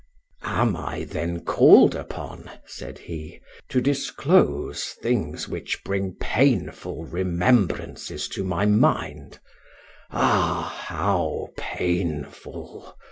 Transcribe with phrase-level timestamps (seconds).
[0.41, 8.43] "Am I then called upon," said he, "to disclose things which bring painful remembrances to
[8.43, 9.37] my mind?
[10.09, 10.85] Ah!
[10.87, 12.97] how painful!